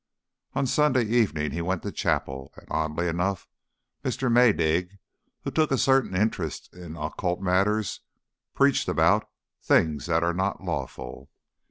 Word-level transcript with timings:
On 0.55 0.65
Sunday 0.65 1.03
evening 1.03 1.51
he 1.51 1.61
went 1.61 1.83
to 1.83 1.91
chapel, 1.91 2.51
and 2.57 2.65
oddly 2.71 3.07
enough, 3.07 3.47
Mr. 4.03 4.31
Maydig, 4.31 4.97
who 5.43 5.51
took 5.51 5.69
a 5.69 5.77
certain 5.77 6.15
interest 6.15 6.73
in 6.73 6.97
occult 6.97 7.39
matters, 7.39 7.99
preached 8.55 8.87
about 8.87 9.29
"things 9.61 10.07
that 10.07 10.23
are 10.23 10.33
not 10.33 10.59
lawful." 10.63 11.29